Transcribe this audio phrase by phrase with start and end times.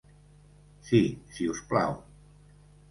[0.87, 1.03] Si
[1.37, 1.97] si us plau!